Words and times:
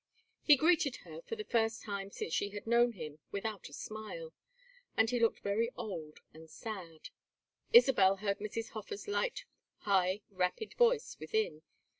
He 0.41 0.55
greeted 0.55 0.95
her 1.05 1.21
for 1.21 1.35
the 1.35 1.43
first 1.43 1.83
time 1.83 2.09
since 2.09 2.33
she 2.33 2.49
had 2.49 2.65
known 2.65 2.93
him 2.93 3.19
without 3.29 3.69
a 3.69 3.73
smile; 3.73 4.33
and 4.97 5.07
he 5.07 5.19
looked 5.19 5.41
very 5.41 5.69
old 5.75 6.21
and 6.33 6.49
sad. 6.49 7.09
Isabel 7.71 8.15
heard 8.15 8.39
Mrs. 8.39 8.69
Hofer's 8.69 9.07
light 9.07 9.45
high 9.81 10.23
rapid 10.31 10.73
voice 10.73 11.19
within. 11.19 11.61